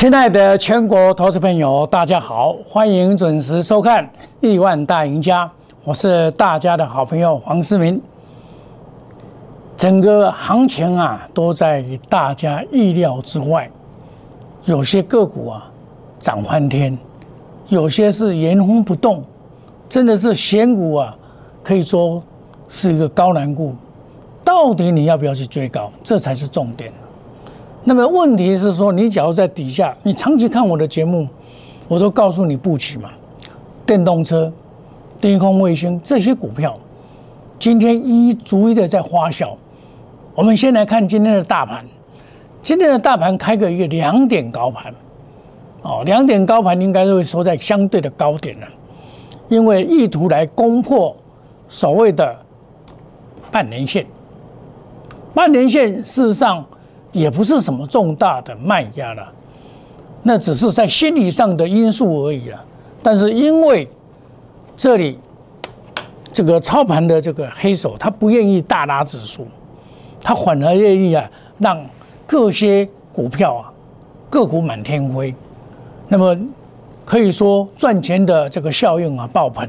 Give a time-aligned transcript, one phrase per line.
[0.00, 4.02] 亲爱的全国投资朋友，大家好，欢迎准时收看
[4.40, 5.44] 《亿万大赢家》，
[5.84, 8.00] 我是大家的好朋友黄世明。
[9.76, 13.70] 整个行情啊，都在大家意料之外，
[14.64, 15.70] 有些个股啊
[16.18, 16.98] 涨翻天，
[17.68, 19.22] 有些是原封不动，
[19.86, 21.14] 真的是险股啊，
[21.62, 22.22] 可以说
[22.70, 23.76] 是一个高难度。
[24.42, 25.92] 到底你要不要去追高？
[26.02, 26.90] 这才是重点。
[27.90, 31.26] 那么问题是说，你假如在底下，你长期看我的节目，
[31.88, 33.10] 我都告诉你布局嘛，
[33.84, 34.52] 电动车、
[35.20, 36.78] 低空卫星这些股票，
[37.58, 39.54] 今天一一逐一的在发酵。
[40.36, 41.84] 我们先来看今天的大盘，
[42.62, 44.94] 今天的大盘开个一个两点高盘，
[45.82, 48.68] 哦，两点高盘应该会收在相对的高点了，
[49.48, 51.16] 因为意图来攻破
[51.66, 52.36] 所谓的
[53.50, 54.06] 半年线，
[55.34, 56.64] 半年线事实上。
[57.12, 59.32] 也不是什么重大的卖压了，
[60.22, 62.64] 那只是在心理上的因素而已了。
[63.02, 63.88] 但是因为
[64.76, 65.18] 这里
[66.32, 69.46] 这个操盘的这个黑手，他不愿意大拉指数，
[70.22, 71.84] 他反而愿意啊让
[72.26, 73.72] 各些股票啊
[74.28, 75.34] 个股满天飞，
[76.08, 76.36] 那么
[77.04, 79.68] 可以说赚钱的这个效应啊爆棚。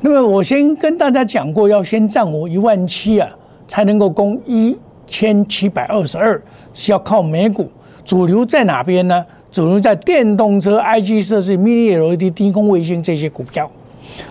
[0.00, 3.28] 那么我先跟大家讲过，要先占我一万七啊，
[3.66, 4.78] 才能够攻一。
[5.10, 6.40] 千七百二十二
[6.72, 7.68] 是要靠美股，
[8.04, 9.26] 主流在哪边呢？
[9.50, 13.68] 主流在电动车、IG 设置、Mini LED、低空卫星这些股票。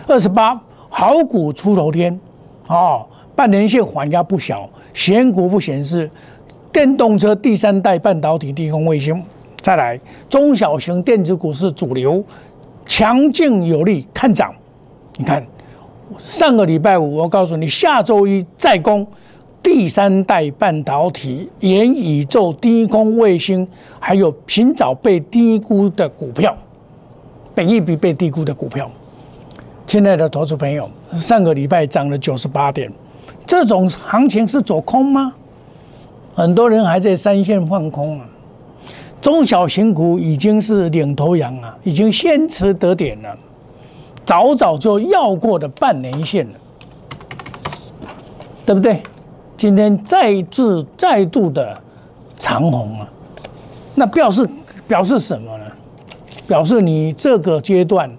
[0.08, 2.18] 二十八好股出头天，
[2.68, 3.06] 哦，
[3.36, 6.10] 半年线缓压不小，选股不显示。
[6.72, 9.22] 电动车第三代半导体、低空卫星，
[9.62, 10.00] 再来
[10.30, 12.24] 中小型电子股是主流，
[12.86, 14.54] 强劲有力，看涨。
[15.18, 15.46] 你看
[16.18, 19.06] 上个礼拜五，我告诉你，下周一再攻。
[19.72, 23.68] 第三代半导体、元宇宙、低空卫星，
[24.00, 26.58] 还有寻找被低估的股票，
[27.54, 28.90] 本一笔被低估的股票。
[29.86, 32.92] 亲爱的投资朋友，上个礼拜涨了九十八点，
[33.46, 35.36] 这种行情是走空吗？
[36.34, 38.26] 很多人还在三线放空啊。
[39.22, 43.38] 中小型股已经是领头羊啊，已经先持得点了，
[44.26, 46.54] 早早就要过的半年线了，
[48.66, 49.00] 对不对？
[49.60, 51.78] 今天再次再度的
[52.38, 53.10] 长红啊，
[53.94, 54.50] 那表示
[54.88, 55.66] 表示什么呢？
[56.48, 58.10] 表示你这个阶段，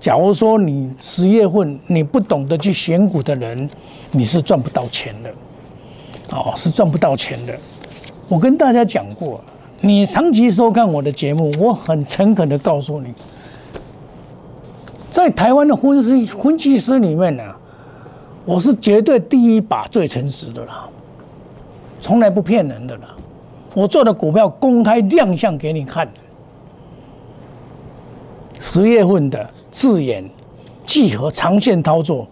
[0.00, 3.70] 假如说你十月份你不懂得去选股的人，
[4.10, 5.30] 你是赚不到钱的，
[6.32, 7.54] 哦，是赚不到钱的。
[8.28, 9.40] 我跟大家讲过，
[9.80, 13.14] 你长期收看我的节目，我很诚恳的告诉你，
[15.08, 17.44] 在台湾的分析分析师里面呢。
[18.50, 20.84] 我是绝对第一把最诚实的啦，
[22.00, 23.14] 从来不骗人的啦。
[23.76, 26.08] 我做的股票公开亮相给你看。
[28.58, 30.28] 十月份的自研、
[30.84, 32.26] 聚合、长线操作，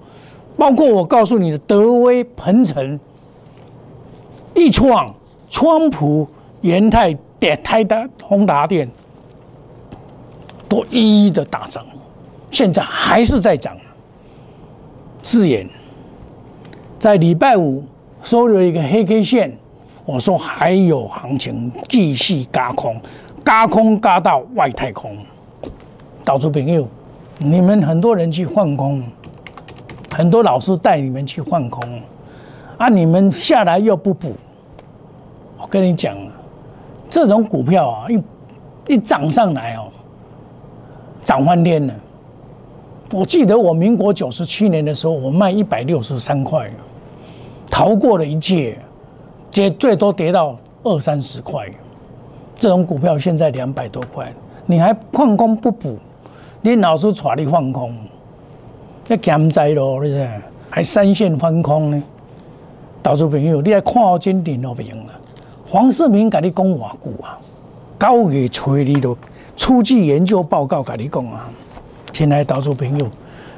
[0.56, 2.98] 包括我告诉你的德威、鹏程、
[4.56, 5.14] 易创、
[5.48, 6.26] 川普、
[6.62, 8.90] 元泰、点泰的宏达电，
[10.68, 11.86] 都一一的大涨，
[12.50, 13.76] 现在还是在涨。
[15.22, 15.64] 自研。
[16.98, 17.84] 在礼拜五
[18.25, 19.56] 收了一个黑 K 线，
[20.04, 23.00] 我说还有行情继续加空，
[23.44, 25.16] 加空加到外太空。
[26.25, 26.86] 导出朋友，
[27.38, 29.00] 你们很多人去换空，
[30.10, 31.82] 很多老师带你们去换空，
[32.78, 34.34] 啊，你们下来又不补。
[35.56, 36.16] 我跟你讲，
[37.09, 39.86] 这种股票啊，一一涨上来哦，
[41.22, 41.94] 涨翻天了。
[43.12, 46.69] 我记得我民国九十七年的时候，我卖一百六十三块。
[47.70, 48.78] 逃过了一劫，
[49.50, 51.68] 跌最多跌到二三十块，
[52.56, 54.32] 这种股票现在两百多块，
[54.66, 55.98] 你还放空不补？
[56.60, 57.94] 你老师带你放空，
[59.09, 60.28] 要减灾咯，你知？
[60.70, 62.03] 还三线翻空呢？
[63.03, 65.14] 投资朋友，你还看好金顶都不行啊！
[65.71, 67.38] 黄世明跟你讲话股啊，
[67.98, 69.16] 九月初你都
[69.56, 71.48] 初级研究报告跟你讲啊，
[72.12, 73.06] 亲爱的投资朋友，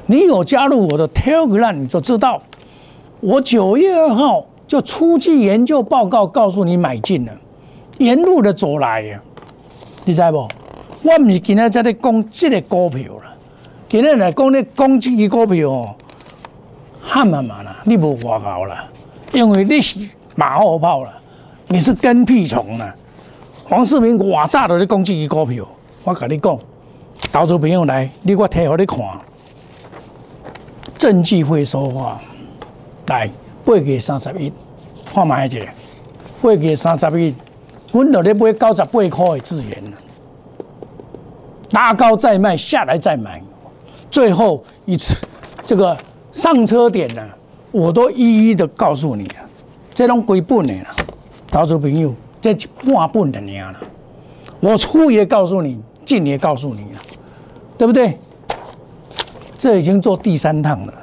[0.05, 2.41] 你有加入我的 Telegram，你就知道。
[3.21, 7.31] 我九月二号就出具研究报告，告诉你买进了，
[7.99, 9.21] 沿路的走来呀，
[10.05, 10.47] 你知不？
[11.03, 13.33] 我唔是今日在咧讲这个股票啦，
[13.87, 15.95] 今日来讲咧讲这个股票哦，
[16.99, 18.85] 汉嘛嘛啦，你无外高啦，
[19.33, 19.99] 因为你是
[20.35, 21.13] 马后炮啦，
[21.67, 22.95] 你是跟屁虫啦。
[23.63, 25.63] 黄世明我早都咧讲这个股票，
[26.03, 26.57] 我跟你讲，
[27.31, 28.99] 投资朋友来，你我睇好你看，
[30.97, 32.19] 证据会说话。
[33.11, 33.29] 来
[33.65, 34.51] 八月三十一，
[35.05, 35.59] 看卖一下。
[36.41, 37.35] 八月三十一，
[37.91, 39.83] 阮就咧买九十八块的资源。
[41.71, 43.41] 拉高再卖，下来再买，
[44.09, 45.13] 最后一次
[45.65, 45.97] 这个
[46.31, 47.21] 上车点呢，
[47.71, 49.35] 我都一一的告诉你了，
[49.93, 50.87] 这种归本的了，
[51.47, 52.53] 投资朋友，这
[52.85, 53.79] 半本的娘了，
[54.61, 56.99] 我出也告诉你，进也告诉你了，
[57.77, 58.17] 对不对？
[59.57, 60.93] 这已经做第三趟了，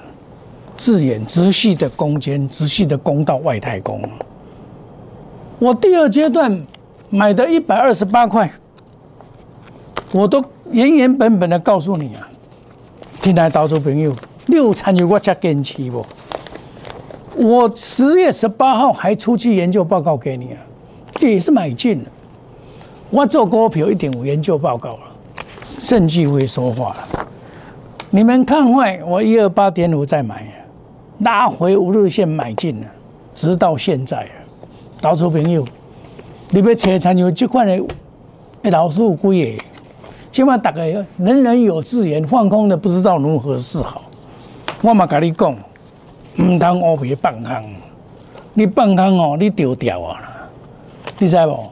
[0.78, 4.00] 自演直系的攻坚，直系的攻到外太空。
[5.58, 6.64] 我第二阶段
[7.10, 8.50] 买的一百二十八块，
[10.12, 10.42] 我都。
[10.70, 12.28] 原原本本的告诉你啊，
[13.22, 14.14] 进来投资朋友，
[14.44, 16.04] 你有参与我才坚持不？
[17.36, 20.58] 我十月十八号还出具研究报告给你啊，
[21.12, 22.10] 这也是买进的。
[23.08, 25.00] 我做股票一点五研究报告了，
[25.78, 27.26] 甚至会说话了。
[28.10, 30.46] 你们看坏我一二八点五再买，
[31.20, 32.87] 拉回五日线买进了，
[33.35, 34.26] 直到现在
[35.00, 35.65] 投资朋友，
[36.50, 39.62] 你要找参与这款的老师有几个？
[40.31, 40.87] 起码大概
[41.17, 44.03] 人人有志言，放空的不知道如何是好。
[44.82, 45.56] 我嘛跟你讲，
[46.37, 47.75] 唔通乌皮放空，
[48.55, 50.21] 你放空哦，你丢掉啊！
[51.19, 51.71] 你知无？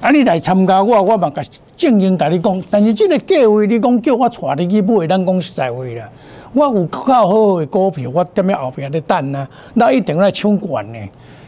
[0.00, 1.42] 啊，你来参加我，我嘛甲
[1.76, 2.62] 正经甲你讲。
[2.70, 6.08] 但是这个价位，你讲叫我带你去买，咱讲实在话啦。
[6.52, 10.98] 我有较好的股票，我踮咧后边咧等啊，那一定来抢管呢。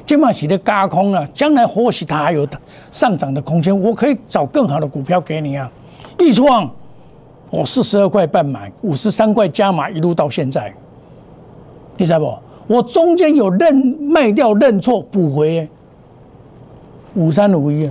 [0.06, 2.46] 起码是咧加空啊，将来或许它还有
[2.90, 5.70] 上涨的空间，我可以找更好的股票给你啊。
[6.19, 6.70] 易创，
[7.50, 10.72] 我四十二块半买，五十三块加码，一路到现在。
[11.96, 12.37] 你知不？
[12.69, 15.69] 我中间有认卖掉、认错、补回。
[17.14, 17.90] 五三五一，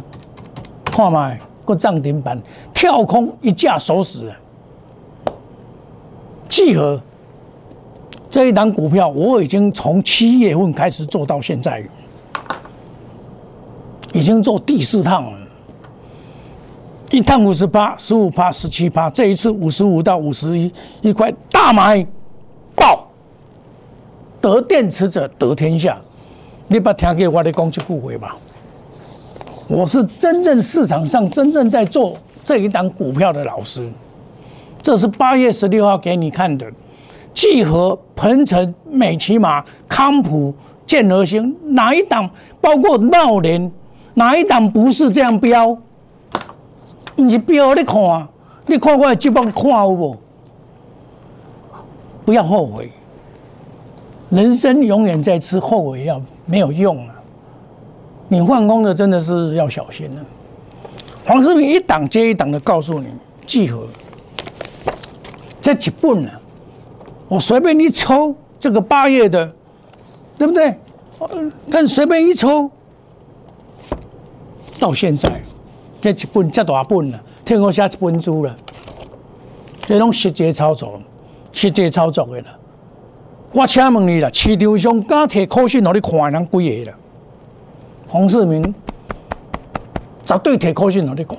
[0.85, 1.31] 看嘛，
[1.65, 2.39] 个涨停板
[2.73, 4.31] 跳空一架锁死。
[6.51, 7.01] 契合
[8.29, 11.83] 这一档股票，我已经从七月份开始做到现在，
[14.13, 15.39] 已经做第四趟了。
[17.09, 20.71] 一趟五十八，十五趴，十七趴，这一次五十五到五十一
[21.01, 22.05] 一块大买
[22.75, 23.07] 爆，
[24.39, 25.97] 得电池者得天下。
[26.67, 28.37] 你把听给我的讲句句话吧。
[29.67, 33.89] 我是真正市场上真正在做这一档股票的老师。
[34.81, 36.65] 这是八月十六号给你看的，
[37.33, 40.53] 聚合、鹏程、美骑马、康普、
[40.87, 42.29] 建和兴哪一档？
[42.59, 43.71] 包括茂联
[44.15, 45.77] 哪一档不是这样标？
[47.15, 48.27] 你是标你看，
[48.65, 50.17] 你看我的节目，你看有无？
[52.25, 52.89] 不要后悔，
[54.29, 57.15] 人生永远在吃后悔药，没有用啊！
[58.27, 60.21] 你换工的真的是要小心了。
[61.25, 63.07] 黄世明一档接一档的告诉你，
[63.45, 63.85] 集合
[65.61, 66.29] 这几本呢？
[67.29, 69.53] 我随便一抽，这个八月的，
[70.37, 70.75] 对不对？
[71.69, 72.69] 看随便一抽，
[74.79, 75.29] 到现在。
[76.01, 78.57] 这一本这大本了，听我写一本书了，
[79.85, 80.99] 这种实际操作，
[81.51, 82.47] 实际操作的了。
[83.53, 86.97] 我请问你啦，市场上敢摕口信让你看人几个了？
[88.07, 88.73] 黄世明
[90.25, 91.37] 绝对摕口信让你看，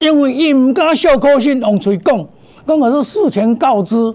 [0.00, 2.26] 因为伊唔敢笑口信用嘴讲，
[2.68, 4.14] 讲我是事前告知，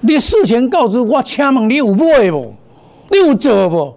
[0.00, 2.52] 你事前告知我，请问你有买无？
[3.12, 3.94] 你有做无？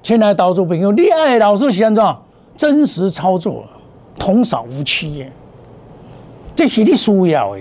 [0.00, 2.16] 亲爱的投资朋友，你爱老师是安怎？
[2.56, 3.64] 真实操作。
[4.16, 5.32] 童叟无欺耶，
[6.54, 7.60] 这是你需要的。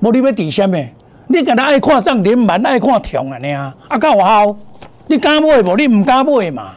[0.00, 0.78] 无你要底什么？
[1.26, 3.36] 你敢若爱看涨停板，爱看涨啊？
[3.36, 4.56] 呢啊，啊够好？
[5.08, 5.76] 你敢买无？
[5.76, 6.70] 你唔敢买嘛？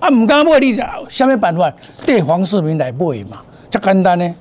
[0.00, 0.76] 啊，唔敢买，你
[1.08, 1.72] 什么办法？
[2.04, 3.40] 对黄世明来买嘛？
[3.70, 4.34] 这简单呢。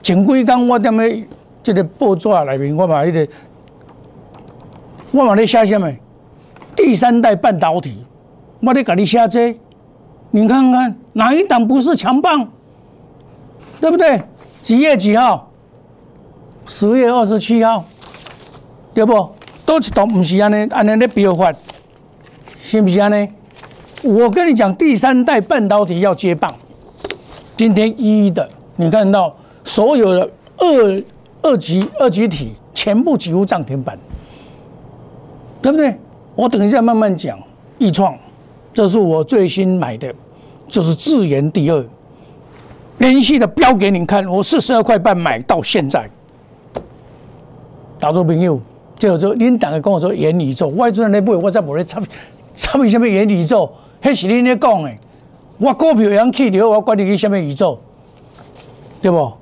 [0.00, 1.26] 前几天我踮咧
[1.64, 3.26] 这个报纸内面，我嘛迄个，
[5.10, 5.90] 我嘛咧写什么？
[6.76, 8.04] 第三代半导体，
[8.60, 9.58] 我咧甲你写这，
[10.30, 12.46] 你看看哪一档不是强棒？
[13.80, 14.20] 对不对？
[14.60, 15.50] 几月几号？
[16.66, 17.84] 十月二十七号，
[18.92, 19.30] 对不？
[19.64, 21.50] 都是都不是安尼，安尼咧标法，
[22.58, 23.26] 是不是安尼？
[24.02, 26.54] 我跟你讲，第三代半导体要接棒，
[27.56, 31.02] 今天一一的，你看到所有的二
[31.44, 33.96] 二级二级体全部几乎涨停板，
[35.62, 35.94] 对不对？
[36.34, 37.38] 我等一下慢慢讲。
[37.76, 38.16] 易创，
[38.72, 40.12] 这是我最新买的，
[40.66, 41.84] 就是智研第二。
[42.98, 46.08] 连续的标给你看，我四十二块半买到现在。
[47.98, 48.58] 打做朋友，
[48.96, 52.00] 就说恁大家跟我说元宇宙，我做那买，我再无咧插
[52.54, 53.70] 插为什么元宇宙？
[54.02, 54.90] 迄是恁咧讲的。
[55.58, 57.78] 我股票样去了，我管你去什么宇宙，
[59.02, 59.32] 对不？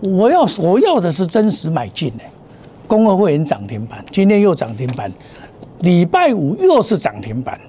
[0.00, 2.24] 我要我要的是真实买进的。
[2.86, 5.12] 公会会员涨停板，今天又涨停板，
[5.80, 7.60] 礼拜五又是涨停板，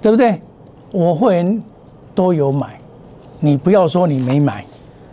[0.00, 0.40] 对不对？
[0.90, 1.62] 我会员
[2.14, 2.80] 都有买。
[3.40, 4.64] 你不要说你没买，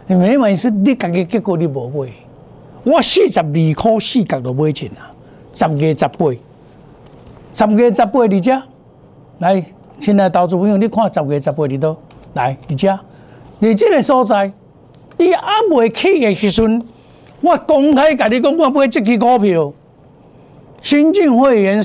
[0.07, 2.09] 你没买是你感觉结果你无买，
[2.85, 5.11] 我四十二块四角都买进啊，
[5.53, 6.27] 十月十八，
[7.51, 8.61] 十月十八你遮
[9.39, 9.61] 来，
[9.99, 11.93] 亲爱投资朋友，你看十月十八你都
[12.35, 12.97] 来你遮，
[13.59, 14.49] 你这个所在，
[15.23, 16.81] 你还未起的时阵，
[17.39, 19.71] 我公开甲你讲，我买这支股票，
[20.81, 21.83] 新进会员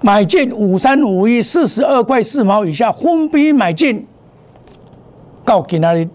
[0.00, 4.06] 买进五三五一四十二块四毛以下，分批买进，
[5.44, 6.08] 到今仔日。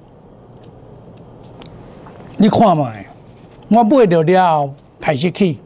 [2.38, 2.92] 你看嘛，
[3.70, 5.60] 我买到了，开始起，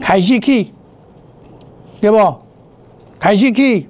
[0.00, 0.72] 开始起，
[2.00, 2.36] 对不？
[3.18, 3.86] 开始起，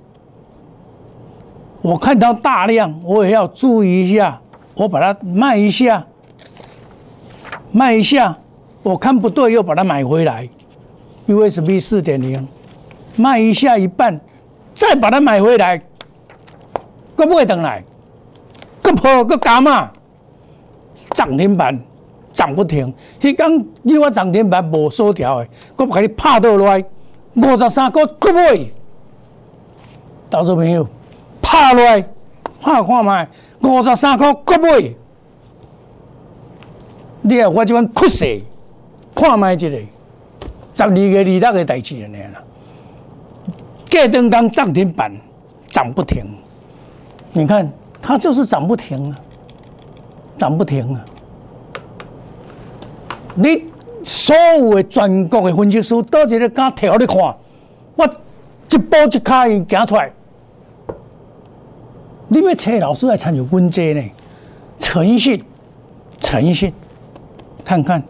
[1.81, 4.40] 我看到大量，我也要注意一下，
[4.75, 6.07] 我把它卖一下，
[7.71, 8.38] 卖一下，
[8.83, 10.49] 我看不对又把它买回来
[11.26, 12.47] ，USB 四点零，
[13.17, 14.21] 卖一下一半，
[14.75, 15.81] 再把它买回来，
[17.14, 17.85] 不会等来，
[18.83, 19.91] 个破个加嘛，
[21.11, 21.79] 涨停板。
[22.35, 26.83] 涨不停，迄讲你我涨停板无收条的，我把你拍倒来，
[27.35, 28.73] 五十三个各位，
[30.31, 30.88] 投资朋友，
[31.43, 32.02] 拍落来，
[32.62, 33.28] 看看卖，
[33.61, 34.97] 五十三个各位，
[37.23, 38.40] 你啊，我即款趋势，
[39.14, 39.76] 看卖即个，
[40.73, 42.42] 十二月二六个代志安尼啦，
[43.90, 45.12] 隔灯刚涨停板
[45.69, 46.25] 涨不停，
[47.33, 49.19] 你看它就是涨不停啊，
[50.38, 51.04] 涨不停啊。
[53.35, 53.64] 你
[54.04, 57.16] 所有的全国的分析师都一个敢调你看，
[57.97, 58.07] 我
[58.71, 60.12] 一步一卡伊行出来。
[62.33, 64.03] 你要找老师来参与问这呢？
[64.79, 65.45] 诚信，
[66.19, 66.73] 诚信，
[67.62, 68.03] 看看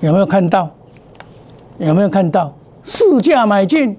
[0.00, 0.70] 有没有看到？
[1.76, 2.50] 有没有看到？
[2.82, 3.94] 市价买进，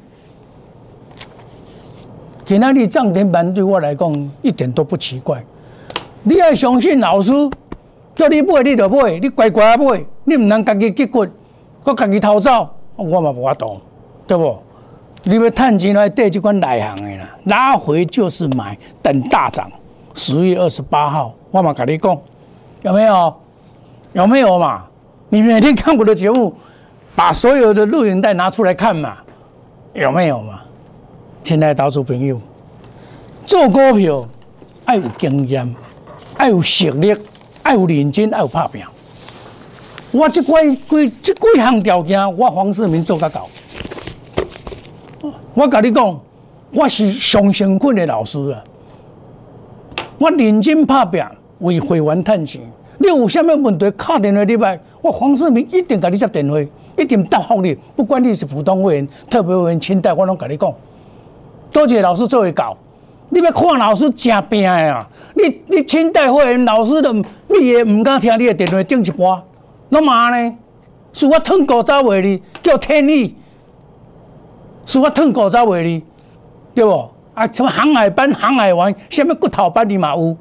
[2.48, 5.44] 今仔日涨停板对我来讲一点都不奇怪。
[6.24, 7.32] 你要相信老师。
[8.13, 11.25] 叫你买，你就买，你乖乖买，你唔能家己结骨，
[11.82, 13.80] 搁家己偷走，我嘛无法懂，
[14.28, 14.58] 对不？
[15.24, 19.70] 你要趁钱来对这款内行的啦，拉回就是买，等大涨。
[20.16, 22.18] 十月二十八号，我嘛跟你讲，
[22.82, 23.34] 有没有？
[24.13, 24.84] 有没有嘛？
[25.30, 26.54] 你每天看我的节目，
[27.16, 29.18] 把所有的录影带拿出来看嘛，
[29.94, 30.62] 有没有嘛？
[31.44, 32.40] 亲爱的投资朋友，
[33.46, 34.28] 做股票
[34.86, 35.75] 爱有经验，
[36.38, 37.16] 爱有实力。
[37.63, 38.82] 爱有认真，爱有拍拼。
[40.12, 43.48] 我这几几这几项条件，我黄世明做得到。
[45.54, 46.20] 我跟你讲，
[46.74, 48.63] 我是上辛苦的老师啊！
[50.18, 51.24] 我认真拍拼，
[51.60, 52.62] 为会员赚钱。
[52.98, 56.60] 你有啥物问题，打电话你来，我黄世明一定给你接电话，
[56.98, 57.75] 一定答复你。
[57.96, 60.74] 不管你是普通会员、特别会员、清代，我拢跟你讲。
[61.72, 62.75] 多谢老师做会教。
[63.30, 65.08] 你要看老师真拼的啊！
[65.36, 69.42] 你你清代会员老师都你也唔敢听你的电话，顶一半，
[69.90, 70.56] 那嘛呢？
[71.13, 73.36] 是我吞狗走话你，叫天意，
[74.86, 76.04] 是我吞狗走话你，
[76.74, 77.10] 对不？
[77.34, 80.36] 啊，什么航海班、航海王，什么骨头班你嘛有？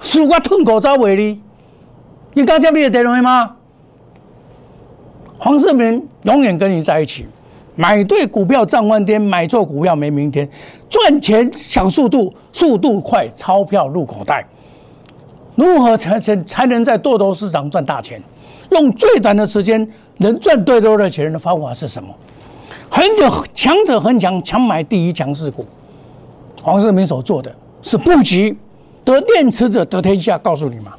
[0.00, 1.42] 是我吞狗走话你，
[2.34, 3.56] 你敢接你的电话吗？
[5.38, 7.26] 黄世明永远跟你在一起。
[7.74, 10.48] 买对股票涨翻天，买错股票没明天。
[10.90, 14.44] 赚钱抢速度，速度快，钞票入口袋。
[15.54, 18.20] 如何才才才能在多头市场赚大钱？
[18.70, 22.08] 用最短的时间能赚最多的钱的方法是什么？
[22.90, 25.64] 很久强者恒强，强买第一强势股。
[26.62, 28.56] 黄世明所做的是布局
[29.04, 30.92] 得电池者得天下，告诉你嘛，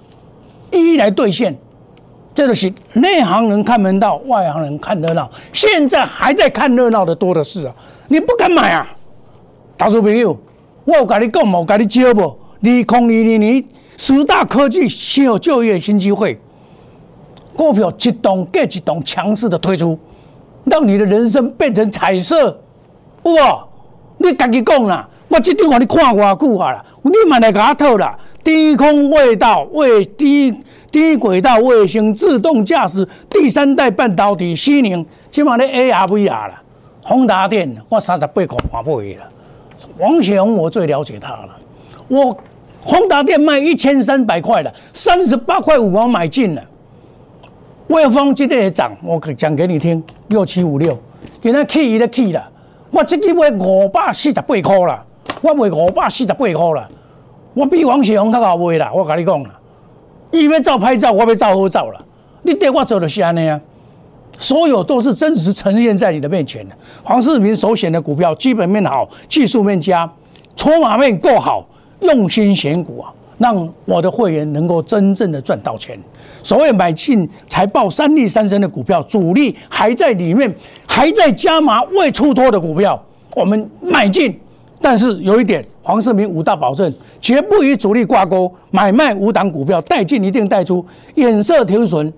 [0.71, 1.55] 一一来兑现。
[2.33, 5.29] 这个是内行人看门道，外行人看热闹。
[5.51, 7.75] 现在还在看热闹的多的是啊，
[8.07, 8.87] 你不敢买啊，
[9.75, 10.37] 大叔朋友，
[10.85, 12.21] 我有跟你讲，我跟你教不？
[12.21, 13.63] 二零二二年
[13.97, 16.39] 十大科技新有就业新机会，
[17.55, 19.97] 股票一动接一动强势的推出，
[20.65, 22.59] 让你的人生变成彩色，
[23.23, 23.65] 哇！
[24.17, 30.53] 你自己讲啦，我这张话你看偌久啊啦，你嘛来给我套啦，低空卫道卫低。
[30.91, 36.63] 低轨道卫星、自动驾驶、第三代半导体、西宁，起码咧 ARVR 啦。
[37.03, 39.23] 宏达电，我三十八块买不回了。
[39.99, 41.49] 王雪红，我最了解他了。
[42.07, 42.35] 我
[42.81, 46.61] 宏达电卖一千三百块了，三十八块五毛买进了。
[47.89, 50.95] 威风今天也涨，我讲给你听，六七五六，
[51.41, 52.49] 现在起伊咧起了。
[52.91, 55.03] 我这个卖五百四十八块了，
[55.41, 56.87] 我卖五百四十八块了。
[57.55, 59.49] 我比王雪红较好卖啦，我跟你讲啦。
[60.31, 61.99] 伊要照拍照，我要照好照了。
[62.43, 63.59] 你对我做的是安尼啊？
[64.37, 66.75] 所有都是真实呈现在你的面前的。
[67.03, 70.07] 黄世明首选的股票，基本面好，技术面佳，
[70.55, 71.67] 筹码面够好，
[72.01, 73.11] 用心选股啊！
[73.39, 75.99] 让我的会员能够真正的赚到钱。
[76.43, 80.53] 所谓买进才报三利三升的股票，主力还在里面，
[80.87, 83.01] 还在加码未出脱的股票，
[83.35, 84.39] 我们买进。
[84.81, 92.13] 但是有一点，黄世明五大保证，绝不与主力挂钩，买卖五档股票，带进一定带出，颜色停损，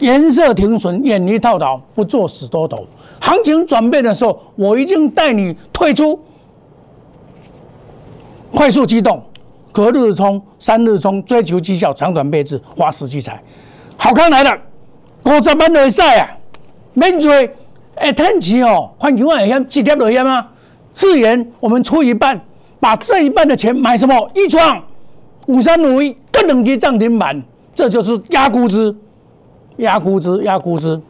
[0.00, 2.84] 颜色停损，远离套牢，不做死多头。
[3.20, 6.18] 行情转变的时候，我已经带你退出，
[8.52, 9.22] 快速机动，
[9.72, 13.42] 隔日冲，三日冲，追求绩效，长短配置，花时机财，
[13.96, 14.56] 好看来了，
[15.24, 16.30] 五十万会使啊，
[16.92, 17.32] 免做，
[17.94, 20.46] 哎，趁钱哦，看球会险，直接就险啊。
[20.92, 22.38] 自然我们出一半，
[22.78, 24.30] 把这一半的钱买什么？
[24.34, 24.82] 一创
[25.46, 27.42] 五三五一，更等级涨停板，
[27.74, 28.94] 这就是压估值，
[29.78, 31.00] 压估值，压估值。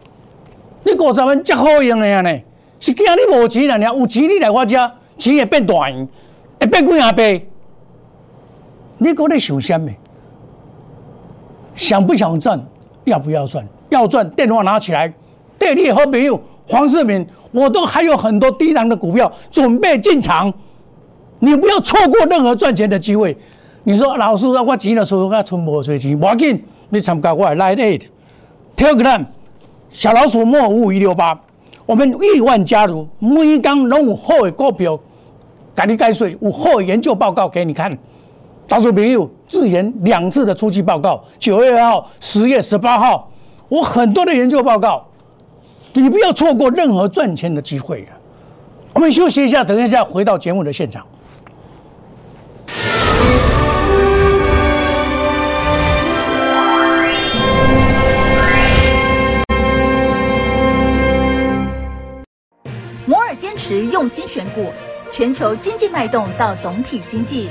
[0.84, 2.30] 你五十万真好用的呀呢？
[2.78, 5.74] 是惊你无钱啦，有钱你来我家，钱会变大，
[6.60, 7.48] 会变几啊倍？
[9.02, 9.90] 你搁在想什么？
[11.74, 12.60] 想不想赚？
[13.04, 13.66] 要不要赚？
[13.88, 15.12] 要赚，电话拿起来，
[15.58, 17.26] 对你好朋友黄世明。
[17.50, 20.50] 我都还有很多低档的股票准备进场，
[21.40, 23.36] 你不要错过任何赚钱的机会。
[23.84, 28.04] 你说老师，我钱的时候我存无多钱，无要紧，你参加我的 Line Eight
[28.74, 29.26] Telegram
[29.90, 31.38] 小老鼠莫五一六八，
[31.84, 34.98] 我们亿万加入，每一刚拢有好的股票，
[35.74, 37.92] 给你解税，有好的研究报告给你看。
[38.72, 43.30] 招数朋友自研两次的初期报告，九月二号、十月十八号，
[43.68, 45.06] 我很多的研究报告。
[45.92, 48.16] 你不要错过任何赚钱的机会啊！
[48.94, 51.06] 我们休息一下，等一下回到节目的现场。
[63.04, 64.72] 摩尔坚持用心选股，
[65.14, 67.50] 全球经济脉动到总体经济，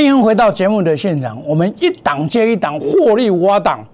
[0.00, 3.84] 欢迎回到节目的现场，我们一档接一档获利挖档，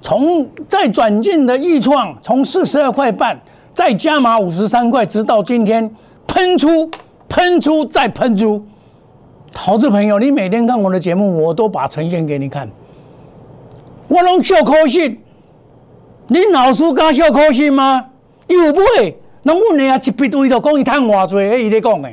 [0.00, 3.38] 从再转进的易创，从四十二块半
[3.74, 5.94] 再加码五十三块，直到今天
[6.26, 6.90] 喷出、
[7.28, 8.64] 喷出再喷出。
[9.52, 12.66] 投资朋友，你每天看我的节目，我都把呈现给你看。
[14.08, 15.20] 我拢笑可信，
[16.28, 18.06] 你老师敢笑可信吗？
[18.46, 19.14] 有不会？
[19.42, 22.08] 那阮呢啊一笔对就讲伊赚偌济，伊咧讲的，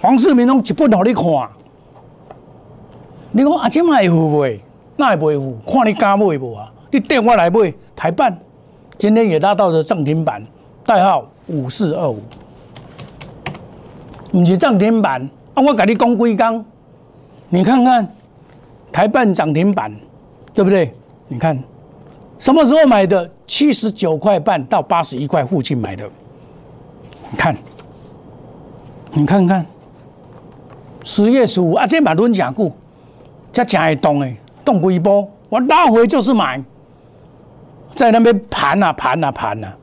[0.00, 1.24] 黄世明拢一本互你看。
[3.36, 4.58] 你讲阿姐会付袂？
[4.96, 5.58] 那会袂付？
[5.70, 6.72] 看你敢买无啊？
[6.90, 8.34] 你电话来买台办，
[8.96, 10.42] 今天也拉到了涨停板，
[10.86, 12.18] 代号五四二五，
[14.32, 15.20] 不是涨停板
[15.52, 15.62] 啊！
[15.62, 16.64] 我跟你讲几刚，
[17.50, 18.08] 你看看
[18.90, 19.94] 台办涨停板，
[20.54, 20.94] 对不对？
[21.28, 21.62] 你看
[22.38, 23.30] 什么时候买的？
[23.46, 26.08] 七十九块半到八十一块附近买的，
[27.30, 27.54] 你看，
[29.12, 29.66] 你看看
[31.04, 32.72] 十月十五啊，这把轮讲股。
[33.64, 36.62] 才真会动诶，动几波，我拉回就是买，
[37.94, 39.76] 在那边盘啊盘啊盘啊，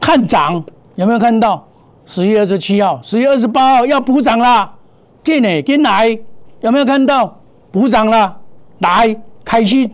[0.00, 0.62] 看涨
[0.94, 1.66] 有没有看到？
[2.06, 4.74] 十月二十七号、十月二十八号要补涨啦，
[5.22, 6.18] 进诶进来，
[6.60, 7.36] 有没有看到？
[7.70, 8.36] 补涨了，
[8.78, 9.88] 来开始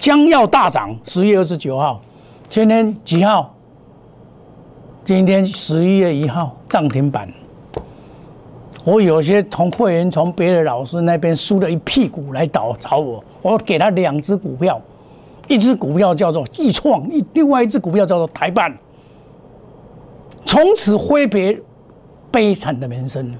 [0.00, 0.96] 将要大涨。
[1.04, 2.00] 十月二十九号，
[2.48, 3.54] 今天几号？
[5.04, 7.32] 今天十一月一号涨停板。
[8.84, 14.78] 我有些从会员从别的老师那边输了一屁股来找找我，我给他两只股票，
[15.48, 18.76] 一只股票叫做易创，一另外一只股票叫做台办，
[20.44, 21.58] 从此挥别
[22.30, 23.34] 悲惨的人生。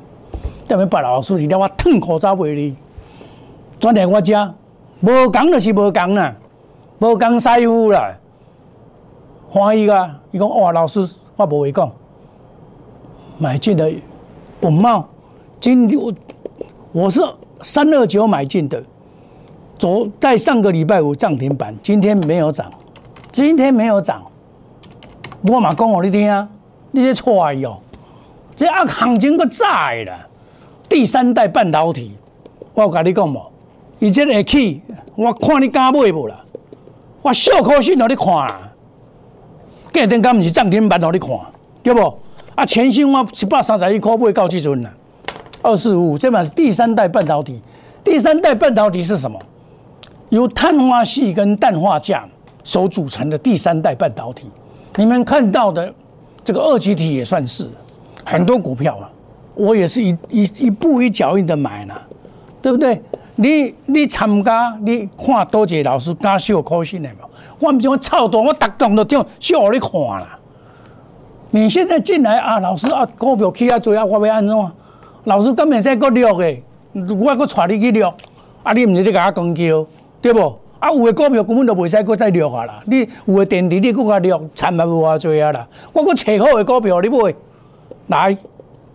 [0.66, 2.74] 下面把老师你让我吞口罩为你，
[3.78, 4.52] 转来我家，
[5.02, 6.34] 无讲就是无讲啦，
[7.00, 8.16] 无讲师傅啦，
[9.50, 10.18] 欢喜啊！
[10.32, 11.92] 伊讲哇，老师我无会讲，
[13.36, 13.92] 买进的
[14.58, 15.06] 本茂。
[15.64, 16.12] 今天我
[16.92, 17.22] 我是
[17.62, 18.82] 三二九买进的，
[19.78, 22.70] 昨在上个礼拜五涨停板，今天没有涨，
[23.32, 24.22] 今天没有涨。
[25.48, 26.46] 我嘛讲给你听啊，
[26.90, 27.80] 你这错哟，
[28.54, 30.26] 这啊行情个早的啦。
[30.86, 32.14] 第三代半导体，
[32.74, 33.50] 我有跟你讲无，
[34.00, 34.82] 伊这会起，
[35.16, 36.44] 我看你敢买无啦？
[37.22, 38.70] 我小可信让你看啊，
[39.90, 41.30] 隔天敢毋是涨停板让你看，
[41.82, 42.18] 对不？
[42.54, 44.92] 啊，前新我一百三十一块买到即阵啦，
[45.64, 47.58] 二四五五，这嘛是第三代半导体。
[48.04, 49.40] 第三代半导体是什么？
[50.28, 52.22] 由碳化系跟氮化镓
[52.62, 54.50] 所组成的第三代半导体。
[54.96, 55.92] 你们看到的
[56.44, 57.66] 这个二极体也算是
[58.24, 59.10] 很多股票啊，
[59.54, 61.94] 我也是一一一步一脚印的买呢，
[62.60, 63.00] 对不对？
[63.36, 67.26] 你你参加你看多杰老师加小可信的嘛？
[67.58, 70.38] 我唔想操作，我特动都听小你看啦。
[71.52, 74.56] 你现在进来啊，老师啊，股票起啊做啊，我要安怎？
[75.24, 76.56] 老师根本在个录的。
[76.94, 78.12] 我搁带你去录，
[78.62, 78.72] 啊！
[78.72, 79.86] 你毋是咧甲我讲叫，
[80.22, 80.58] 对不？
[80.78, 82.80] 啊，有诶股票根本就袂使搁再录啊啦！
[82.84, 85.66] 你有诶电池你搁甲掠，惨嘛无偌济啊啦！
[85.92, 87.34] 我搁找好诶股票你买，
[88.06, 88.38] 来，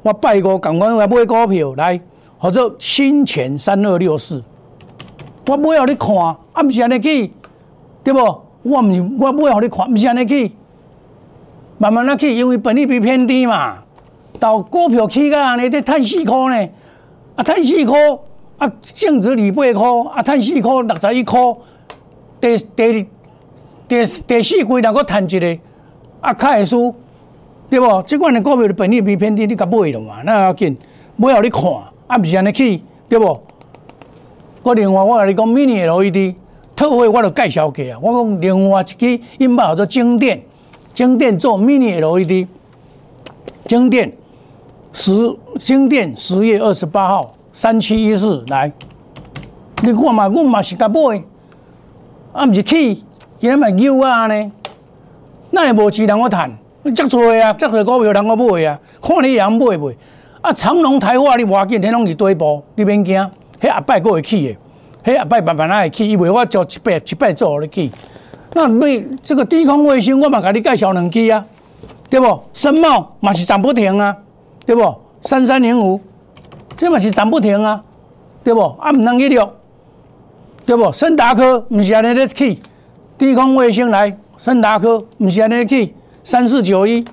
[0.02, 2.00] 我拜五共款来买股票来，
[2.38, 4.42] 或者新钱三二六四，
[5.48, 6.16] 我买互你看，
[6.54, 7.34] 啊，毋是安尼去，
[8.02, 8.20] 对不？
[8.64, 10.54] 我毋是我买互你看，毋是安尼去，
[11.78, 13.80] 慢慢仔去，因为本利比偏低嘛，
[14.38, 16.70] 到股票起价安尼得趁四箍呢。
[17.36, 17.98] 啊，赚四块，
[18.58, 21.40] 啊，净值二八块，啊，赚四块六十一块，
[22.42, 22.94] 第第二
[23.88, 25.58] 第第四季若搁赚一个，
[26.20, 26.94] 啊，较会输，
[27.70, 28.04] 对无？
[28.04, 30.16] 即款的股票的本利比偏低，你甲买了嘛？
[30.26, 30.78] 那要紧，
[31.16, 31.64] 买互你看，
[32.08, 33.42] 啊，毋是安尼去，对无？
[34.62, 36.36] 我另外我甲你讲，mini LED
[36.76, 37.98] 特惠，我著介绍过啊。
[38.02, 40.42] 我讲另外一支，因把叫做晶电，
[40.94, 42.48] 晶电做 mini LED，
[43.66, 44.12] 晶电。
[44.92, 48.72] 十新店十月二十八号三七一四来，
[49.84, 51.24] 你看嘛，我嘛是甲买，
[52.34, 52.96] 啊，毋是去，
[53.40, 54.52] 今日嘛牛啊呢？
[55.52, 56.52] 那也无钱人我赚，
[56.96, 59.96] 足多啊，足多股票人我买啊，看你人买袂？
[60.42, 63.30] 啊，长隆台化你话紧，天拢是底部，你免惊，
[63.62, 64.58] 迄阿拜个会起
[65.04, 67.92] 的，迄阿拜慢慢来会起，伊为我做七百七百做你起。
[68.54, 68.88] 那买
[69.22, 71.46] 这个低空卫星，我嘛甲你介绍两支啊，
[72.10, 72.42] 对不？
[72.54, 74.16] 深茂嘛是涨不停啊。
[74.70, 74.96] 对不？
[75.22, 76.00] 三三零五，
[76.78, 77.84] 这嘛是涨不停啊，
[78.44, 78.62] 对不？
[78.80, 79.52] 啊，唔能去了，
[80.64, 80.92] 对不？
[80.92, 82.60] 森达科唔是安尼咧去，
[83.18, 87.04] 低空卫星来，森达科唔是安尼去，三四九一，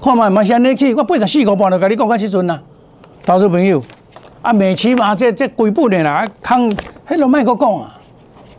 [0.00, 2.62] 看嘛，嘛是安尼去，我八十四个半就甲你讲到即阵啦，
[3.26, 3.82] 投资朋友，
[4.40, 6.70] 啊，美期嘛，这这几本的啦，康，
[7.08, 7.98] 迄个卖个讲啊，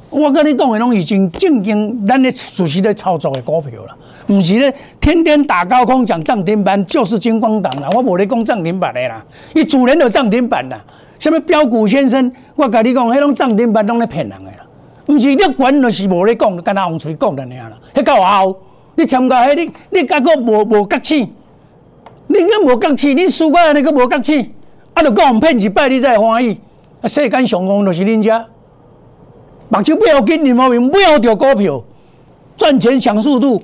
[0.09, 3.95] 我跟你讲的拢已经正经，咱咧熟悉咧操作的股票了。
[4.31, 9.23] 唔是咧，天天打高空讲涨停板就是金光党啦，我无咧讲涨停板的啦，
[9.55, 10.79] 伊主人就涨停板啦。
[11.17, 14.57] 什么标股先生，我甲你讲，迄种涨停板拢咧骗人的啦。
[15.07, 17.77] 唔是你管就是无咧讲，干那红嘴讲的尔啦。
[17.93, 18.61] 迄够后，
[18.95, 21.33] 你参加迄你你感觉无无格气，
[22.27, 24.53] 你个无格气，你输过那个无格气，
[24.93, 26.61] 啊，就讲骗一摆你才欢喜。
[27.01, 28.45] 啊，世间上风就是恁家，
[29.69, 31.83] 目睭不要紧，你毛病不要掉股票，
[32.55, 33.63] 赚钱抢速度。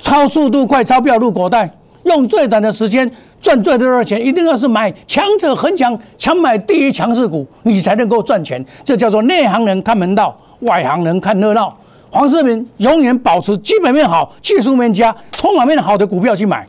[0.00, 1.70] 超速度快，钞票入口袋，
[2.04, 3.10] 用最短的时间
[3.40, 8.64] 赚最多的钱，一定要是买强者恒强，强买第一强势股，你才能够赚钱。
[8.82, 11.76] 这叫做内行人看门道，外行人看热闹。
[12.10, 16.66] 黄世明永远保持基本面好、技术面佳、筹码面好的股票去买。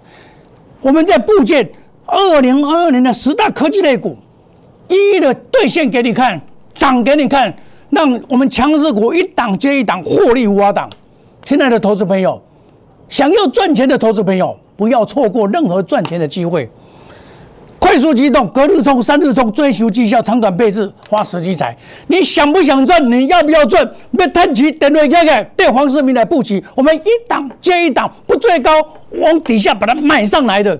[0.82, 1.68] 我们在部件
[2.06, 4.16] 二零二二年的十大科技类股，
[4.88, 6.40] 一一的兑现给你看，
[6.74, 7.52] 涨给你看，
[7.90, 10.88] 让我们强势股一档接一档获利无法挡。
[11.44, 12.40] 亲爱的投资朋友。
[13.12, 16.68] 想要赚钱的投资朋友，不要错过任何赚钱的机会。
[17.78, 21.76] 快速机动，隔日冲，三日冲，追求绩效，长短配置，花时机财。
[22.08, 23.12] 你想不想赚？
[23.12, 23.86] 你要不要赚？
[24.18, 26.64] 别贪急，等会看看，对黄世明来布局。
[26.74, 28.72] 我们一档接一档，不最高，
[29.18, 30.80] 往底下把它买上来的。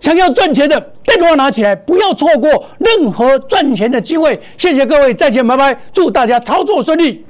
[0.00, 4.38] 想要赚钱的，电话拿起来，不要错过任何赚钱的机会。
[4.58, 7.24] 谢谢各位，再见，拜拜，祝大家操作顺利。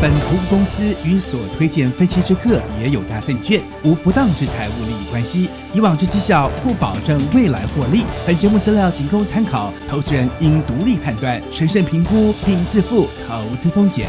[0.00, 8.06] 本服务公司与所推荐分期之客也有大证券无不当之财务利益关系，以往之绩效不保证未来获利。
[8.26, 14.08] 本节目资料仅供参考，投资人应独立判断、审慎评估并自负投资风险。